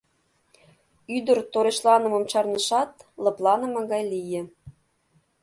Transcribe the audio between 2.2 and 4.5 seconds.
чарнышат, лыпланыме гай лие.